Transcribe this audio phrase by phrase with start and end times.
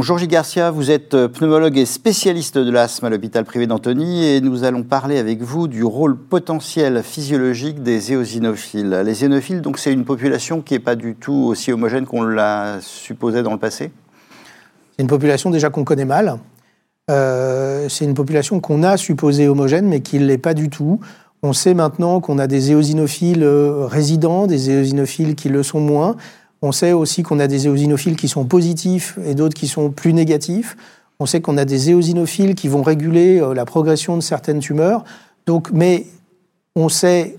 [0.00, 4.24] Bonjour Gilles Garcia, vous êtes euh, pneumologue et spécialiste de l'asthme à l'hôpital privé d'Antony
[4.24, 9.02] et nous allons parler avec vous du rôle potentiel physiologique des éosinophiles.
[9.04, 12.78] Les éosinophiles, donc c'est une population qui n'est pas du tout aussi homogène qu'on l'a
[12.80, 13.90] supposé dans le passé
[14.96, 16.38] C'est une population déjà qu'on connaît mal.
[17.10, 20.98] Euh, c'est une population qu'on a supposée homogène mais qui ne l'est pas du tout.
[21.42, 26.16] On sait maintenant qu'on a des éosinophiles euh, résidents, des éosinophiles qui le sont moins.
[26.62, 30.12] On sait aussi qu'on a des éosinophiles qui sont positifs et d'autres qui sont plus
[30.12, 30.76] négatifs.
[31.18, 35.04] On sait qu'on a des éosinophiles qui vont réguler euh, la progression de certaines tumeurs.
[35.46, 36.06] Donc, mais
[36.76, 37.36] on sait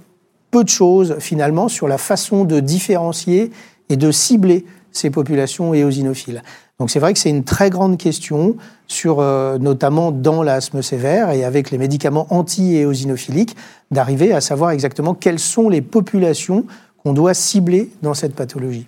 [0.50, 3.52] peu de choses finalement sur la façon de différencier
[3.90, 6.44] et de cibler ces populations éosinophiles.
[6.80, 8.56] Donc c'est vrai que c'est une très grande question
[8.88, 13.56] sur euh, notamment dans l'asthme sévère et avec les médicaments anti-éosinophiliques
[13.92, 16.66] d'arriver à savoir exactement quelles sont les populations
[17.04, 18.88] qu'on doit cibler dans cette pathologie.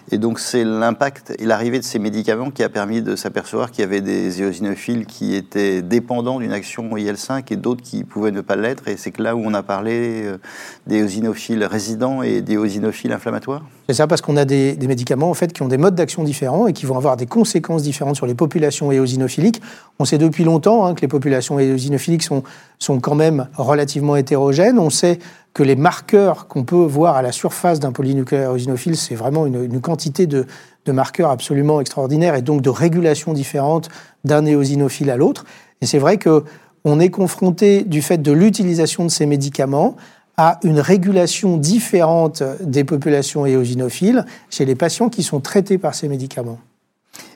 [0.13, 3.79] Et donc c'est l'impact et l'arrivée de ces médicaments qui a permis de s'apercevoir qu'il
[3.81, 8.41] y avait des éosinophiles qui étaient dépendants d'une action IL-5 et d'autres qui pouvaient ne
[8.41, 8.89] pas l'être.
[8.89, 10.37] Et c'est que là où on a parlé euh,
[10.85, 15.33] des éosinophiles résidents et des éosinophiles inflammatoires C'est ça, parce qu'on a des, médicaments en
[15.33, 18.25] fait, qui ont des modes d'action différents et qui vont avoir des conséquences différentes sur
[18.25, 19.61] les populations éosinophiliques.
[19.97, 22.43] On sait depuis longtemps hein, que les populations éosinophiliques sont,
[22.79, 24.77] sont quand même relativement hétérogènes.
[24.77, 25.19] On sait
[25.53, 29.81] que les marqueurs qu'on peut voir à la surface d'un polynucléaire éosinophile, c'est vraiment une,
[29.81, 30.45] quantité de,
[30.91, 33.89] marqueurs absolument extraordinaire et donc de régulation différente
[34.23, 35.45] d'un éosinophile à l'autre.
[35.81, 39.95] Et c'est vrai qu'on est confronté, du fait de l'utilisation de ces médicaments,
[40.37, 46.07] à une régulation différente des populations éosinophiles chez les patients qui sont traités par ces
[46.07, 46.59] médicaments.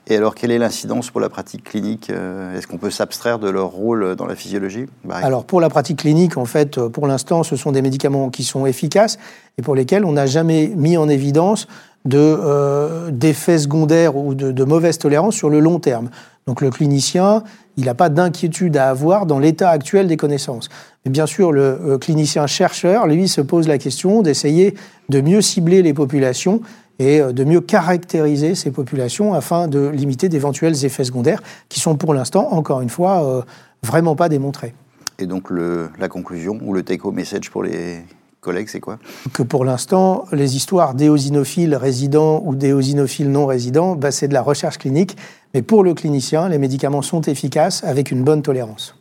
[0.07, 3.49] Et alors, quelle est l'incidence pour la pratique clinique euh, Est-ce qu'on peut s'abstraire de
[3.49, 7.55] leur rôle dans la physiologie Alors, pour la pratique clinique, en fait, pour l'instant, ce
[7.55, 9.17] sont des médicaments qui sont efficaces
[9.57, 11.67] et pour lesquels on n'a jamais mis en évidence
[12.13, 16.09] euh, d'effets secondaires ou de, mauvaise tolérance sur le long terme.
[16.47, 17.43] Donc, le clinicien,
[17.77, 20.69] il n'a pas d'inquiétude à avoir dans l'état actuel des connaissances.
[21.03, 24.75] Mais bien sûr, le clinicien chercheur, lui, se pose la question d'essayer
[25.09, 26.61] de mieux cibler les populations
[26.99, 31.95] et euh, de mieux caractériser ces populations afin de limiter d'éventuels effets secondaires qui sont
[31.95, 33.41] pour l'instant, encore une fois, euh,
[33.83, 34.73] vraiment pas démontrés.
[35.17, 37.99] Et donc la conclusion ou le take-home message pour les
[38.45, 38.97] collègues, c'est quoi
[39.33, 44.41] Que pour l'instant, les histoires d'éosinophiles résidents ou d'éosinophiles non résidents, bah, c'est de la
[44.41, 45.17] recherche clinique.
[45.53, 48.95] Mais pour le clinicien, les médicaments sont efficaces avec une bonne tolérance.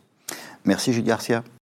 [0.65, 1.45] Merci Gilles Garcia.